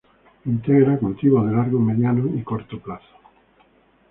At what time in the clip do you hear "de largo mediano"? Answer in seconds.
1.47-2.27